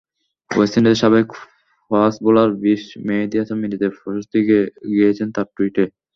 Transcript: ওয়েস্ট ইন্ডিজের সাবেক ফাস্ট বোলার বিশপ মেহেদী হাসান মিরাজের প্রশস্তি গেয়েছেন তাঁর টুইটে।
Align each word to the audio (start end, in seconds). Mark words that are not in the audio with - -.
ওয়েস্ট 0.49 0.75
ইন্ডিজের 0.77 1.01
সাবেক 1.01 1.27
ফাস্ট 1.91 2.17
বোলার 2.25 2.49
বিশপ 2.61 2.89
মেহেদী 3.07 3.35
হাসান 3.39 3.57
মিরাজের 3.61 3.91
প্রশস্তি 3.97 4.39
গেয়েছেন 4.97 5.27
তাঁর 5.35 5.47
টুইটে। 5.55 5.83